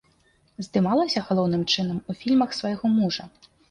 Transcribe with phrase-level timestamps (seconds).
[0.67, 3.33] Здымалася галоўным чынам у фільмах свайго мужа.